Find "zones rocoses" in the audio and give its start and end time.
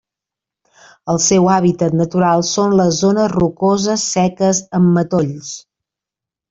3.05-4.09